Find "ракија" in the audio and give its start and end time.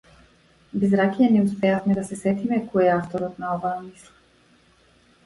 0.99-1.27